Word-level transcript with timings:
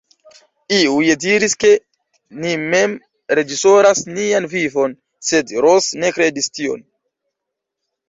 Iuj 0.77 1.11
diris, 1.23 1.55
ke 1.63 1.71
ni 2.45 2.55
mem 2.73 2.97
reĝisoras 3.41 4.03
nian 4.17 4.51
vivon, 4.57 4.99
sed 5.31 5.57
Ros 5.69 5.95
ne 6.03 6.15
kredis 6.21 6.53
tion. 6.61 6.87